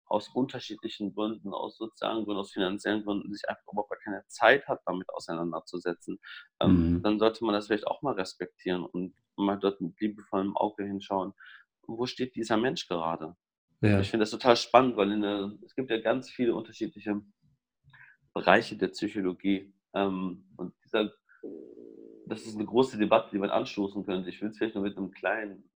[0.08, 4.82] aus unterschiedlichen Gründen, aus sozialen Gründen, aus finanziellen Gründen, sich einfach überhaupt keine Zeit hat,
[4.86, 6.20] damit auseinanderzusetzen,
[6.62, 7.04] ähm, mhm.
[7.04, 11.34] dann sollte man das vielleicht auch mal respektieren und mal dort mit liebevollem Auge hinschauen,
[11.88, 13.36] wo steht dieser Mensch gerade?
[13.82, 14.00] Ja.
[14.00, 17.22] Ich finde das total spannend, weil der, es gibt ja ganz viele unterschiedliche
[18.34, 19.74] Bereiche der Psychologie.
[19.94, 21.12] Ähm, und dieser,
[22.26, 24.30] das ist eine große Debatte, die man anstoßen könnte.
[24.30, 25.70] Ich will es vielleicht nur mit einem kleinen,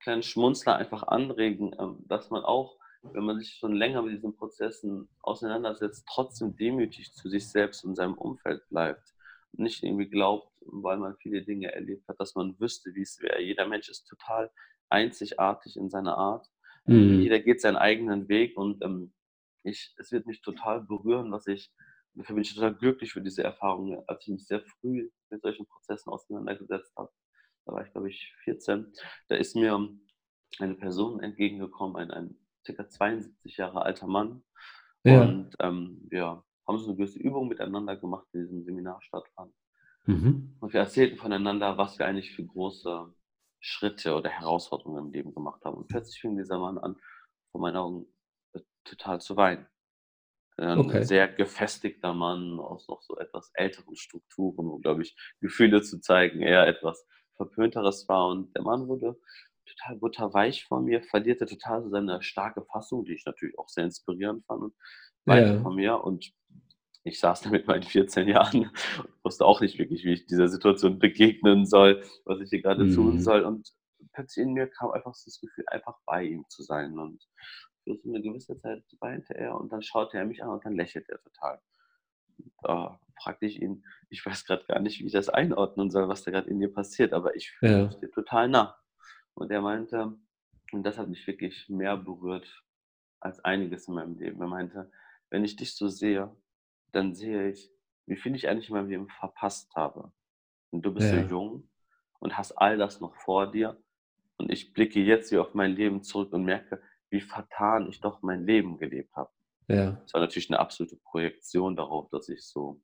[0.00, 2.78] kleinen Schmunzler einfach anregen, ähm, dass man auch,
[3.12, 7.96] wenn man sich schon länger mit diesen Prozessen auseinandersetzt, trotzdem demütig zu sich selbst und
[7.96, 9.14] seinem Umfeld bleibt.
[9.52, 13.40] Nicht irgendwie glaubt, weil man viele Dinge erlebt hat, dass man wüsste, wie es wäre.
[13.40, 14.50] Jeder Mensch ist total
[14.88, 16.46] einzigartig in seiner Art.
[16.86, 17.20] Mhm.
[17.20, 19.12] Jeder geht seinen eigenen Weg und ähm,
[19.62, 21.72] ich, es wird mich total berühren, was ich,
[22.14, 25.66] dafür bin ich total glücklich für diese Erfahrung, als ich mich sehr früh mit solchen
[25.66, 27.10] Prozessen auseinandergesetzt habe.
[27.64, 28.92] Da war ich, glaube ich, 14.
[29.28, 29.88] Da ist mir
[30.58, 32.88] eine Person entgegengekommen, ein, ein ca.
[32.88, 34.42] 72 Jahre alter Mann.
[35.04, 35.22] Ja.
[35.22, 39.52] Und ähm, wir haben so eine gewisse Übung miteinander gemacht, die in diesem Seminar stattfand.
[40.06, 40.56] Mhm.
[40.60, 43.14] Und wir erzählten voneinander, was wir eigentlich für große
[43.60, 45.76] Schritte oder Herausforderungen im Leben gemacht haben.
[45.76, 46.96] Und plötzlich fing dieser Mann an,
[47.50, 48.06] vor meinen Augen
[48.52, 49.66] äh, total zu weinen.
[50.56, 51.02] Ein okay.
[51.02, 56.42] sehr gefestigter Mann aus noch so etwas älteren Strukturen, wo, glaube ich, Gefühle zu zeigen
[56.42, 58.28] eher etwas Verpönteres war.
[58.28, 59.18] Und der Mann wurde
[59.66, 64.44] total butterweich vor mir, verlierte total seine starke Fassung, die ich natürlich auch sehr inspirierend
[64.46, 64.74] fand und
[65.26, 65.60] ja.
[65.60, 66.02] von mir.
[66.02, 66.32] Und
[67.04, 70.48] ich saß da mit meinen 14 Jahren und wusste auch nicht wirklich, wie ich dieser
[70.48, 72.94] Situation begegnen soll, was ich hier gerade mhm.
[72.94, 73.42] tun soll.
[73.42, 73.70] Und
[74.12, 76.98] plötzlich in mir kam einfach so das Gefühl, einfach bei ihm zu sein.
[76.98, 77.22] Und
[77.84, 80.74] für so eine gewisse Zeit weinte er und dann schaute er mich an und dann
[80.74, 81.60] lächelte er total.
[82.62, 86.24] Da fragte ich ihn, ich weiß gerade gar nicht, wie ich das einordnen soll, was
[86.24, 87.86] da gerade in dir passiert, aber ich fühle ja.
[87.86, 88.76] dir total nah.
[89.34, 90.16] Und er meinte,
[90.72, 92.64] und das hat mich wirklich mehr berührt
[93.20, 94.40] als einiges in meinem Leben.
[94.40, 94.90] Er meinte,
[95.30, 96.34] wenn ich dich so sehe,
[96.92, 97.70] dann sehe ich,
[98.06, 100.12] wie viel ich eigentlich in meinem Leben verpasst habe.
[100.70, 101.22] Und du bist ja.
[101.22, 101.68] so jung
[102.20, 103.80] und hast all das noch vor dir.
[104.36, 108.22] Und ich blicke jetzt hier auf mein Leben zurück und merke, wie vertan ich doch
[108.22, 109.30] mein Leben gelebt habe.
[109.68, 109.92] Ja.
[109.92, 112.82] Das war natürlich eine absolute Projektion darauf, dass ich so,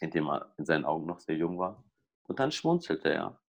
[0.00, 1.84] indem er in seinen Augen noch sehr jung war.
[2.24, 3.40] Und dann schmunzelte er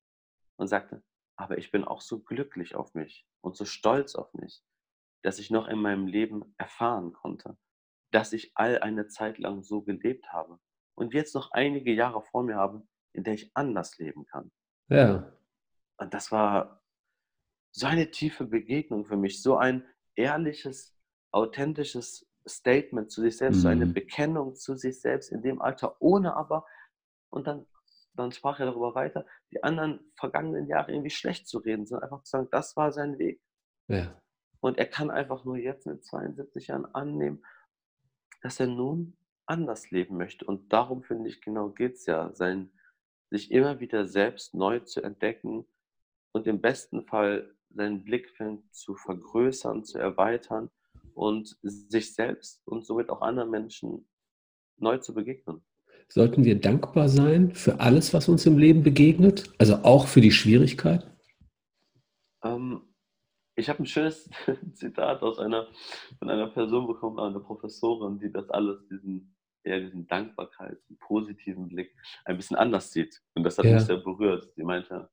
[0.56, 1.04] und sagte,
[1.36, 4.64] aber ich bin auch so glücklich auf mich und so stolz auf mich,
[5.24, 7.58] dass ich noch in meinem Leben erfahren konnte,
[8.12, 10.60] dass ich all eine Zeit lang so gelebt habe
[10.96, 14.52] und jetzt noch einige Jahre vor mir habe, in der ich anders leben kann.
[14.90, 15.32] Ja.
[15.98, 16.84] Und das war
[17.72, 20.96] so eine tiefe Begegnung für mich, so ein ehrliches,
[21.32, 23.62] authentisches Statement zu sich selbst, mhm.
[23.62, 23.94] so eine mhm.
[23.94, 26.66] Bekennung zu sich selbst in dem Alter, ohne aber,
[27.30, 27.66] und dann,
[28.16, 32.24] dann sprach er darüber weiter, die anderen vergangenen Jahre irgendwie schlecht zu reden, sondern einfach
[32.24, 33.42] zu sagen, das war sein Weg.
[33.88, 34.20] Ja.
[34.60, 37.44] Und er kann einfach nur jetzt mit 72 Jahren annehmen,
[38.42, 40.46] dass er nun anders leben möchte.
[40.46, 42.72] Und darum finde ich, genau geht es ja, sein,
[43.30, 45.66] sich immer wieder selbst neu zu entdecken
[46.32, 50.70] und im besten Fall seinen Blickfeld zu vergrößern, zu erweitern
[51.14, 54.08] und sich selbst und somit auch anderen Menschen
[54.78, 55.66] neu zu begegnen.
[56.10, 60.32] Sollten wir dankbar sein für alles, was uns im Leben begegnet, also auch für die
[60.32, 61.06] Schwierigkeit?
[62.44, 62.82] Ähm,
[63.56, 64.30] ich habe ein schönes
[64.74, 65.68] Zitat aus einer,
[66.20, 71.68] von einer Person bekommen, einer Professorin, die das alles, diesen, eher diesen Dankbarkeit, diesen positiven
[71.68, 73.22] Blick ein bisschen anders sieht.
[73.36, 73.76] Und das hat ja.
[73.76, 74.52] mich sehr berührt.
[74.56, 75.10] Sie meinte,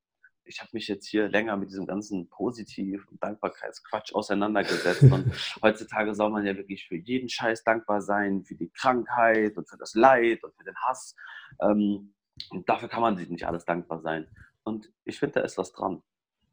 [0.51, 5.03] ich habe mich jetzt hier länger mit diesem ganzen Positiv- und Dankbarkeitsquatsch auseinandergesetzt.
[5.03, 5.31] Und
[5.63, 9.77] heutzutage soll man ja wirklich für jeden Scheiß dankbar sein, für die Krankheit und für
[9.77, 11.15] das Leid und für den Hass.
[11.61, 12.13] Ähm,
[12.49, 14.27] und dafür kann man sich nicht alles dankbar sein.
[14.63, 16.03] Und ich finde, da ist was dran.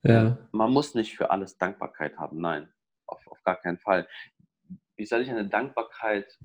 [0.05, 0.39] Ja.
[0.53, 2.73] Man muss nicht für alles Dankbarkeit haben, nein,
[3.07, 4.07] auf, auf gar keinen Fall.
[4.95, 6.39] Wie soll ich eine Dankbarkeit,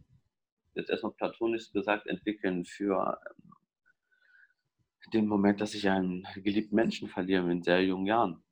[0.73, 3.53] jetzt erstmal platonisch gesagt, entwickeln für ähm,
[5.11, 8.43] den Moment, dass ich einen geliebten Menschen verliere in sehr jungen Jahren?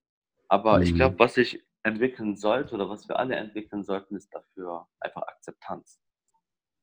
[0.47, 0.83] Aber mhm.
[0.83, 5.23] ich glaube, was ich entwickeln sollte oder was wir alle entwickeln sollten, ist dafür einfach
[5.23, 6.01] Akzeptanz.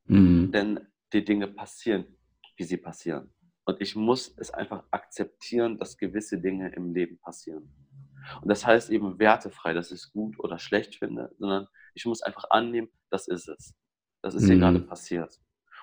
[0.06, 0.50] Mhm.
[0.52, 0.80] Denn
[1.12, 2.16] die Dinge passieren,
[2.56, 3.32] wie sie passieren.
[3.64, 7.70] Und ich muss es einfach akzeptieren, dass gewisse Dinge im Leben passieren.
[8.40, 12.22] Und das heißt eben wertefrei, dass ich es gut oder schlecht finde, sondern ich muss
[12.22, 13.74] einfach annehmen, das ist es.
[14.22, 14.46] Das ist mhm.
[14.46, 15.38] hier gerade passiert.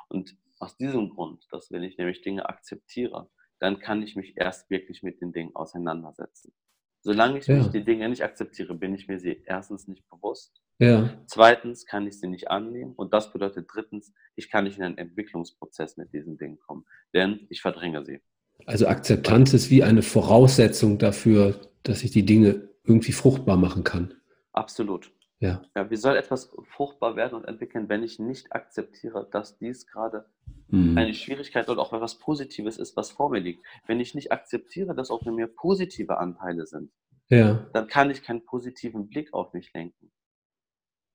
[0.09, 4.69] Und aus diesem Grund, dass wenn ich nämlich Dinge akzeptiere, dann kann ich mich erst
[4.69, 6.53] wirklich mit den Dingen auseinandersetzen.
[7.01, 7.57] Solange ich ja.
[7.57, 10.59] mich die Dinge nicht akzeptiere, bin ich mir sie erstens nicht bewusst.
[10.79, 11.09] Ja.
[11.27, 12.93] Zweitens kann ich sie nicht annehmen.
[12.95, 17.45] Und das bedeutet drittens, ich kann nicht in einen Entwicklungsprozess mit diesen Dingen kommen, denn
[17.49, 18.21] ich verdränge sie.
[18.65, 24.15] Also Akzeptanz ist wie eine Voraussetzung dafür, dass ich die Dinge irgendwie fruchtbar machen kann.
[24.51, 25.11] Absolut.
[25.45, 25.62] Ja.
[25.75, 25.89] ja.
[25.89, 30.25] Wie soll etwas fruchtbar werden und entwickeln, wenn ich nicht akzeptiere, dass dies gerade
[30.67, 30.97] mhm.
[30.97, 33.65] eine Schwierigkeit oder auch etwas Positives ist, was vor mir liegt?
[33.86, 36.91] Wenn ich nicht akzeptiere, dass auch in mir positive Anteile sind,
[37.29, 37.65] ja.
[37.73, 40.12] dann kann ich keinen positiven Blick auf mich lenken.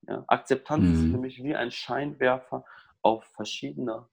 [0.07, 0.25] Ja?
[0.29, 0.95] Akzeptanz mhm.
[0.95, 2.65] ist für mich wie ein Scheinwerfer
[3.03, 4.09] auf verschiedene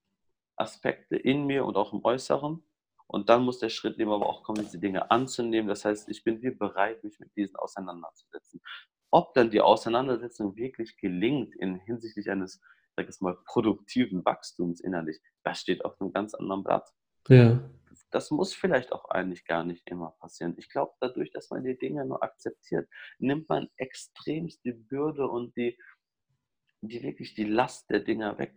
[0.56, 2.64] Aspekte in mir und auch im Äußeren.
[3.08, 5.70] Und dann muss der Schritt eben aber auch kommen, diese Dinge anzunehmen.
[5.70, 8.62] Das heißt, ich bin wie bereit, mich mit diesen auseinanderzusetzen.
[9.18, 12.62] Ob dann die Auseinandersetzung wirklich gelingt in hinsichtlich eines,
[12.96, 16.88] sag ich mal, produktiven Wachstums innerlich, das steht auf einem ganz anderen Blatt.
[17.28, 17.68] Ja.
[18.12, 20.54] Das muss vielleicht auch eigentlich gar nicht immer passieren.
[20.60, 25.58] Ich glaube, dadurch, dass man die Dinge nur akzeptiert, nimmt man extremst die Bürde und
[25.58, 25.80] die,
[26.82, 28.54] die wirklich die Last der Dinge weg.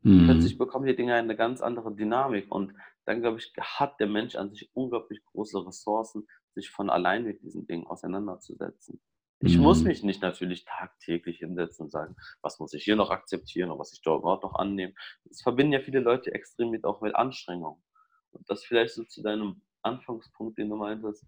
[0.00, 0.24] Mhm.
[0.24, 4.34] Plötzlich bekommen die Dinge eine ganz andere Dynamik und dann, glaube ich, hat der Mensch
[4.34, 9.00] an sich unglaublich große Ressourcen, sich von allein mit diesen Dingen auseinanderzusetzen.
[9.44, 9.64] Ich mhm.
[9.64, 13.78] muss mich nicht natürlich tagtäglich hinsetzen und sagen, was muss ich hier noch akzeptieren und
[13.78, 14.94] was ich dort noch annehmen.
[15.24, 17.82] Das verbinden ja viele Leute extrem mit auch mit Anstrengung.
[18.30, 21.26] Und das vielleicht so zu deinem Anfangspunkt, den du meintest,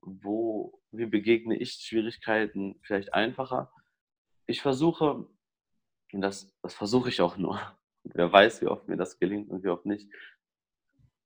[0.00, 3.72] wo, wie begegne ich Schwierigkeiten vielleicht einfacher?
[4.46, 5.28] Ich versuche,
[6.12, 7.60] und das, das versuche ich auch nur,
[8.02, 10.10] wer weiß, wie oft mir das gelingt und wie oft nicht,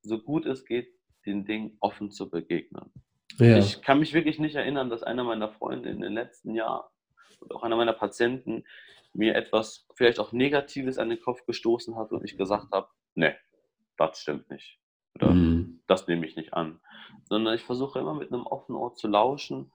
[0.03, 2.93] so gut es geht, den Dingen offen zu begegnen.
[3.41, 3.59] Ja.
[3.59, 6.87] Ich kann mich wirklich nicht erinnern, dass einer meiner Freunde in den letzten Jahren
[7.41, 8.65] und auch einer meiner Patienten
[9.13, 13.35] mir etwas vielleicht auch Negatives an den Kopf gestoßen hat und ich gesagt habe, nee,
[13.97, 14.79] das stimmt nicht.
[15.17, 15.83] Oder mhm.
[15.87, 16.81] das nehme ich nicht an.
[17.25, 19.73] Sondern ich versuche immer mit einem offenen Ohr zu lauschen,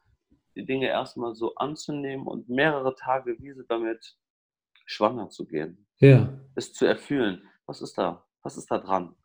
[0.55, 4.15] die Dinge erstmal so anzunehmen und mehrere Tage wie sie damit
[4.85, 5.85] schwanger zu gehen.
[5.97, 6.29] Ja.
[6.55, 7.47] Es zu erfüllen.
[7.65, 8.25] Was ist da?
[8.41, 9.15] Was ist da dran?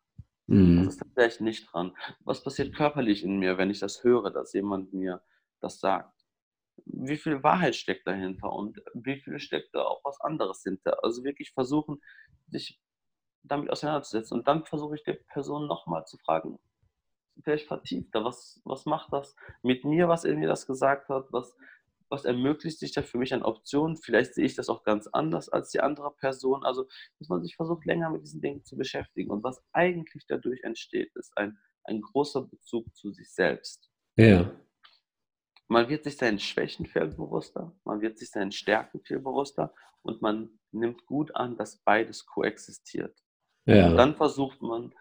[0.51, 0.79] Mhm.
[0.79, 1.95] Was ist da vielleicht nicht dran?
[2.21, 5.21] Was passiert körperlich in mir, wenn ich das höre, dass jemand mir
[5.61, 6.13] das sagt?
[6.85, 11.03] Wie viel Wahrheit steckt dahinter und wie viel steckt da auch was anderes hinter?
[11.03, 12.01] Also wirklich versuchen,
[12.49, 12.81] sich
[13.43, 14.39] damit auseinanderzusetzen.
[14.39, 16.59] Und dann versuche ich der Person nochmal zu fragen,
[17.43, 21.55] vielleicht vertiefter, was, was macht das mit mir, was er mir das gesagt hat, was,
[22.11, 23.95] was ermöglicht sich da für mich an Optionen?
[23.95, 26.63] Vielleicht sehe ich das auch ganz anders als die andere Person.
[26.65, 26.85] Also,
[27.17, 29.31] dass man sich versucht, länger mit diesen Dingen zu beschäftigen.
[29.31, 33.89] Und was eigentlich dadurch entsteht, ist ein, ein großer Bezug zu sich selbst.
[34.17, 34.51] Ja.
[35.69, 40.21] Man wird sich seinen Schwächen viel bewusster, man wird sich seinen Stärken viel bewusster und
[40.21, 43.17] man nimmt gut an, dass beides koexistiert.
[43.65, 43.89] Ja.
[43.89, 44.93] Und dann versucht man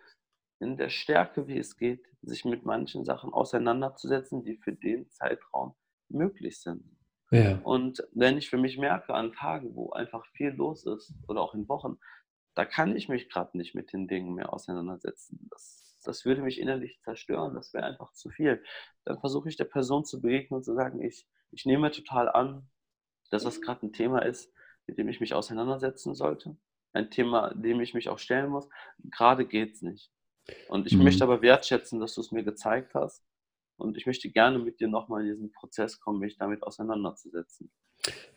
[0.60, 5.74] in der Stärke, wie es geht, sich mit manchen Sachen auseinanderzusetzen, die für den Zeitraum
[6.08, 6.99] möglich sind.
[7.30, 7.60] Ja.
[7.62, 11.54] Und wenn ich für mich merke, an Tagen, wo einfach viel los ist oder auch
[11.54, 11.98] in Wochen,
[12.54, 15.48] da kann ich mich gerade nicht mit den Dingen mehr auseinandersetzen.
[15.50, 18.62] Das, das würde mich innerlich zerstören, das wäre einfach zu viel.
[19.04, 22.68] Dann versuche ich der Person zu begegnen und zu sagen, ich, ich nehme total an,
[23.30, 24.52] dass das gerade ein Thema ist,
[24.86, 26.56] mit dem ich mich auseinandersetzen sollte.
[26.92, 28.68] Ein Thema, dem ich mich auch stellen muss.
[29.04, 30.10] Gerade geht es nicht.
[30.68, 31.04] Und ich mhm.
[31.04, 33.24] möchte aber wertschätzen, dass du es mir gezeigt hast
[33.80, 37.70] und ich möchte gerne mit dir nochmal in diesen Prozess kommen, mich damit auseinanderzusetzen.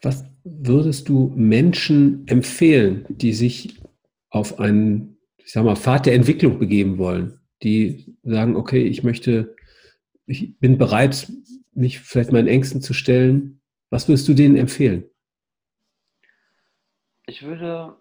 [0.01, 3.81] Was würdest du Menschen empfehlen, die sich
[4.29, 7.39] auf einen, ich sag mal, Pfad der Entwicklung begeben wollen?
[7.61, 9.55] Die sagen, okay, ich möchte,
[10.25, 11.31] ich bin bereit,
[11.73, 13.61] mich vielleicht meinen Ängsten zu stellen.
[13.89, 15.05] Was würdest du denen empfehlen?
[17.25, 17.95] Ich würde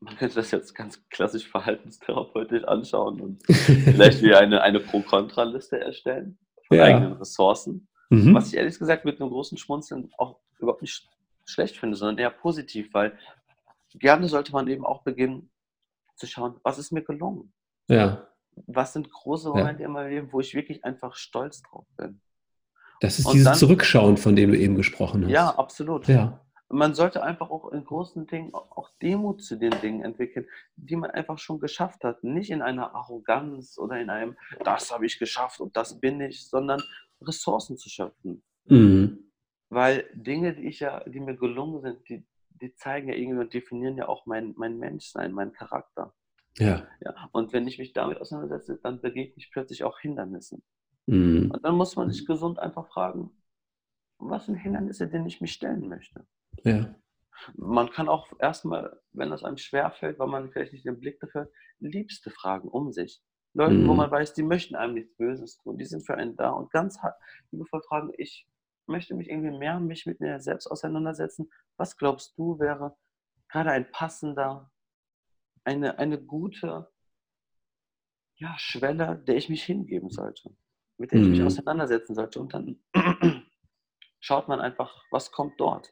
[0.00, 6.38] man könnte das jetzt ganz klassisch verhaltenstherapeutisch anschauen und vielleicht wie eine, eine Pro-Kontra-Liste erstellen
[6.70, 6.84] von ja.
[6.84, 7.88] eigenen Ressourcen.
[8.10, 8.34] Mhm.
[8.34, 11.08] Was ich ehrlich gesagt mit einem großen Schmunzeln auch überhaupt nicht
[11.44, 13.18] schlecht finde, sondern eher positiv, weil
[13.94, 15.50] gerne sollte man eben auch beginnen
[16.14, 17.52] zu schauen, was ist mir gelungen?
[17.88, 18.26] Ja.
[18.66, 19.88] Was sind große Momente ja.
[19.88, 22.20] in meinem Leben, wo ich wirklich einfach stolz drauf bin?
[23.00, 25.30] Das ist Und dieses dann, Zurückschauen, von dem du eben gesprochen hast.
[25.30, 26.06] Ja, absolut.
[26.06, 26.40] Ja.
[26.72, 31.10] Man sollte einfach auch in großen Dingen auch Demut zu den Dingen entwickeln, die man
[31.10, 32.22] einfach schon geschafft hat.
[32.22, 36.48] Nicht in einer Arroganz oder in einem, das habe ich geschafft und das bin ich,
[36.48, 36.80] sondern
[37.20, 38.44] Ressourcen zu schöpfen.
[38.66, 39.32] Mhm.
[39.68, 42.24] Weil Dinge, die ich ja, die mir gelungen sind, die,
[42.60, 46.14] die zeigen ja irgendwie und definieren ja auch mein, mein Menschsein, meinen Charakter.
[46.58, 46.86] Ja.
[47.00, 47.28] ja.
[47.32, 50.62] Und wenn ich mich damit auseinandersetze, dann begegne ich plötzlich auch Hindernissen.
[51.06, 51.50] Mhm.
[51.52, 53.30] Und dann muss man sich gesund einfach fragen,
[54.18, 56.26] was sind Hindernisse, denen ich mich stellen möchte?
[56.64, 56.94] Ja.
[57.54, 61.42] Man kann auch erstmal, wenn das einem schwerfällt, weil man vielleicht nicht den Blick dafür
[61.42, 63.22] hat, liebste Fragen um sich.
[63.54, 63.88] Leute, mhm.
[63.88, 66.70] wo man weiß, die möchten einem nichts Böses tun, die sind für einen da und
[66.70, 66.98] ganz
[67.50, 68.46] liebevoll fragen, ich
[68.86, 71.50] möchte mich irgendwie mehr mich mit mir selbst auseinandersetzen.
[71.76, 72.96] Was glaubst du wäre
[73.48, 74.70] gerade ein passender,
[75.64, 76.90] eine, eine gute
[78.36, 80.54] ja, Schwelle, der ich mich hingeben sollte,
[80.96, 81.46] mit der ich mich mhm.
[81.46, 82.80] auseinandersetzen sollte und dann
[84.20, 85.90] schaut man einfach, was kommt dort.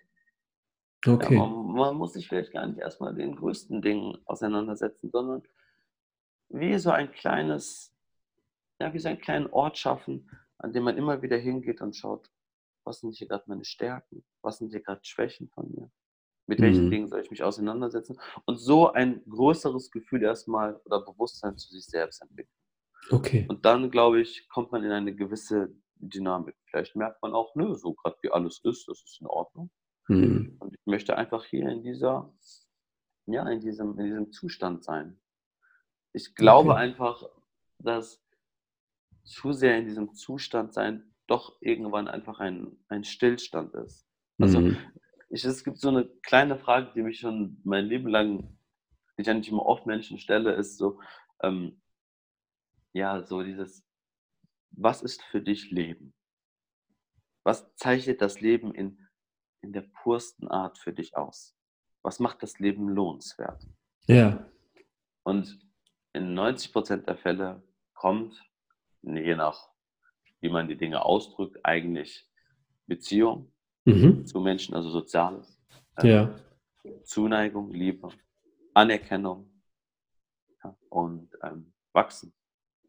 [1.07, 1.35] Okay.
[1.35, 5.43] Ja, man, man, muss sich vielleicht gar nicht erstmal den größten Dingen auseinandersetzen, sondern
[6.49, 7.95] wie so ein kleines,
[8.81, 12.31] ja, wie so einen kleinen Ort schaffen, an dem man immer wieder hingeht und schaut,
[12.85, 15.91] was sind hier gerade meine Stärken, was sind hier gerade Schwächen von mir,
[16.47, 16.91] mit welchen mhm.
[16.91, 21.85] Dingen soll ich mich auseinandersetzen und so ein größeres Gefühl erstmal oder Bewusstsein zu sich
[21.85, 22.59] selbst entwickeln.
[23.11, 23.47] Okay.
[23.49, 26.57] Und dann, glaube ich, kommt man in eine gewisse Dynamik.
[26.67, 29.71] Vielleicht merkt man auch, nö, so gerade wie alles ist, das ist in Ordnung.
[30.09, 30.57] Mhm.
[30.59, 32.33] Und ich möchte einfach hier in dieser,
[33.27, 35.21] ja, in diesem, in diesem Zustand sein.
[36.13, 36.81] Ich glaube okay.
[36.81, 37.23] einfach,
[37.79, 38.25] dass
[39.25, 44.09] zu sehr in diesem Zustand sein doch irgendwann einfach ein, ein Stillstand ist.
[44.39, 44.77] Also mhm.
[45.29, 48.59] ich, es gibt so eine kleine Frage, die mich schon mein Leben lang,
[49.17, 51.01] die ich eigentlich immer oft Menschen stelle, ist so,
[51.43, 51.83] ähm,
[52.95, 53.85] ja, so dieses,
[54.71, 56.15] was ist für dich Leben?
[57.45, 59.08] Was zeichnet das Leben in,
[59.63, 61.57] in der pursten Art für dich aus?
[62.03, 63.67] Was macht das Leben lohnenswert?
[64.07, 64.47] Ja.
[65.25, 65.59] Und
[66.13, 67.63] in 90 Prozent der Fälle
[67.95, 68.43] kommt,
[69.03, 69.69] je nach
[70.41, 72.29] wie man die Dinge ausdrückt, eigentlich
[72.87, 73.53] Beziehung
[73.85, 74.27] mhm.
[74.27, 75.61] zu Menschen, also Soziales.
[75.97, 76.41] Äh, ja.
[77.03, 78.09] Zuneigung, Liebe,
[78.73, 79.51] Anerkennung
[80.63, 82.33] ja, und ähm, Wachsen.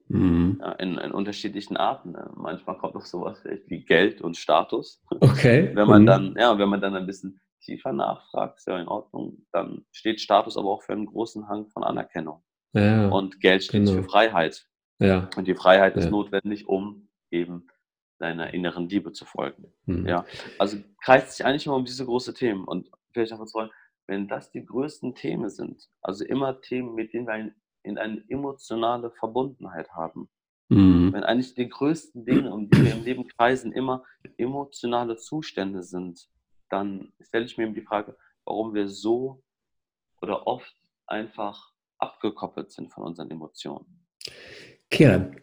[0.09, 0.57] Mhm.
[0.59, 2.11] Ja, in, in, unterschiedlichen Arten.
[2.11, 2.31] Ne?
[2.35, 5.01] Manchmal kommt noch sowas wie Geld und Status.
[5.19, 5.71] Okay.
[5.75, 6.07] wenn man mhm.
[6.07, 10.19] dann, ja, wenn man dann ein bisschen tiefer nachfragt, ist ja in Ordnung, dann steht
[10.19, 12.41] Status aber auch für einen großen Hang von Anerkennung.
[12.73, 14.01] Ja, und Geld steht genau.
[14.01, 14.67] für Freiheit.
[14.99, 15.29] Ja.
[15.35, 17.67] Und die Freiheit ist notwendig, um eben
[18.19, 19.73] deiner inneren Liebe zu folgen.
[19.85, 20.07] Mhm.
[20.07, 20.25] Ja,
[20.57, 23.71] also kreist sich eigentlich immer um diese großen Themen und vielleicht einfach sagen,
[24.07, 27.51] wenn das die größten Themen sind, also immer Themen, mit denen wir
[27.83, 30.29] in eine emotionale Verbundenheit haben,
[30.69, 31.13] mhm.
[31.13, 34.03] wenn eigentlich die größten Dinge, um die wir im Leben kreisen, immer
[34.37, 36.27] emotionale Zustände sind,
[36.69, 38.15] dann stelle ich mir eben die Frage,
[38.45, 39.41] warum wir so
[40.21, 40.75] oder oft
[41.07, 44.05] einfach abgekoppelt sind von unseren Emotionen.
[44.89, 45.35] Kieran,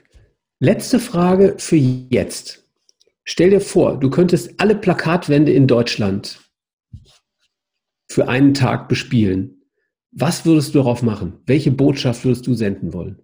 [0.59, 2.65] Letzte Frage für jetzt.
[3.25, 6.41] Stell dir vor, du könntest alle Plakatwände in Deutschland
[8.11, 9.56] für einen Tag bespielen.
[10.19, 11.43] Was würdest du darauf machen?
[11.45, 13.23] Welche Botschaft würdest du senden wollen?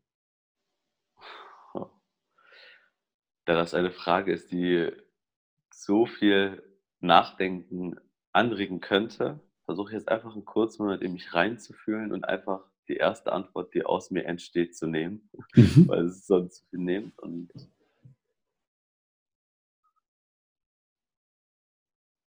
[3.46, 4.90] Da das eine Frage ist, die
[5.72, 6.62] so viel
[7.00, 7.96] Nachdenken
[8.32, 12.96] anregen könnte, versuche ich jetzt einfach einen kurzen Moment in mich reinzufühlen und einfach die
[12.96, 15.88] erste Antwort, die aus mir entsteht, zu nehmen, mhm.
[15.88, 17.18] weil es sonst zu viel nimmt.
[17.18, 17.50] Und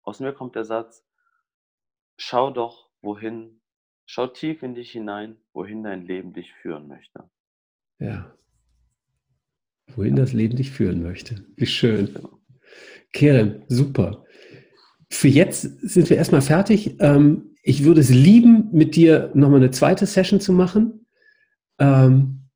[0.05, 1.07] aus mir kommt der Satz,
[2.16, 3.61] schau doch, wohin,
[4.07, 7.25] schau tief in dich hinein, wohin dein Leben dich führen möchte.
[7.99, 8.35] Ja.
[9.95, 11.45] Wohin das Leben dich führen möchte.
[11.57, 12.07] Wie schön.
[12.14, 12.40] Genau.
[13.12, 14.25] Keren, super.
[15.11, 16.97] Für jetzt sind wir erstmal fertig.
[17.01, 21.07] Ähm, ich würde es lieben, mit dir nochmal eine zweite Session zu machen.
[21.79, 22.49] Ähm,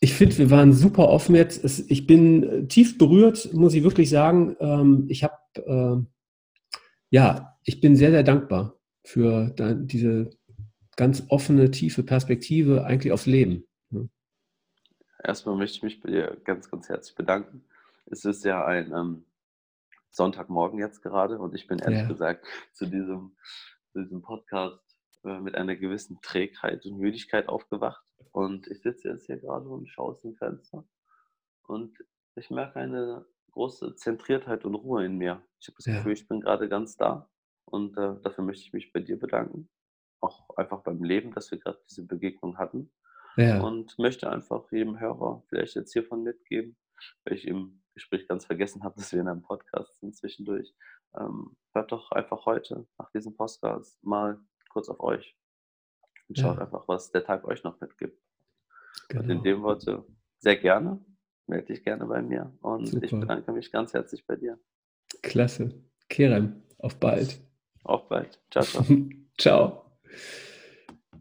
[0.00, 1.90] ich finde, wir waren super offen jetzt.
[1.90, 4.56] ich bin tief berührt, muss ich wirklich sagen.
[4.58, 6.06] Ähm, ich habe, äh,
[7.10, 10.30] ja, ich bin sehr, sehr dankbar für diese
[10.96, 13.66] ganz offene, tiefe Perspektive eigentlich aufs Leben.
[13.90, 14.08] Ne?
[15.22, 17.64] Erstmal möchte ich mich bei dir ganz, ganz herzlich bedanken.
[18.06, 19.24] Es ist ja ein ähm,
[20.10, 22.08] Sonntagmorgen jetzt gerade und ich bin ehrlich ja.
[22.08, 23.36] gesagt zu diesem,
[23.92, 24.80] zu diesem Podcast
[25.24, 28.02] äh, mit einer gewissen Trägheit und Müdigkeit aufgewacht.
[28.32, 30.86] Und ich sitze jetzt hier gerade und schaue aus dem Fenster
[31.66, 31.96] und
[32.36, 35.42] ich merke eine große Zentriertheit und Ruhe in mir.
[35.60, 35.96] Ich habe das ja.
[35.96, 37.30] Gefühl, ich bin gerade ganz da
[37.74, 39.68] und äh, dafür möchte ich mich bei dir bedanken.
[40.20, 42.92] Auch einfach beim Leben, dass wir gerade diese Begegnung hatten.
[43.36, 43.60] Ja.
[43.62, 46.76] Und möchte einfach jedem Hörer vielleicht jetzt hiervon mitgeben,
[47.24, 50.72] weil ich im Gespräch ganz vergessen habe, dass wir in einem Podcast sind zwischendurch.
[51.18, 54.38] Ähm, hört doch einfach heute nach diesem Podcast mal
[54.70, 55.36] kurz auf euch
[56.28, 56.62] und schaut ja.
[56.62, 58.20] einfach, was der Tag euch noch mitgibt.
[59.08, 59.24] Genau.
[59.24, 60.06] Und in dem Worte
[60.38, 61.04] sehr gerne,
[61.48, 63.04] melde dich gerne bei mir und Super.
[63.04, 64.60] ich bedanke mich ganz herzlich bei dir.
[65.22, 65.74] Klasse.
[66.08, 67.40] Kerem, auf bald.
[67.84, 68.38] Auf bald.
[68.50, 68.84] Ciao, ciao.
[69.38, 69.84] ciao.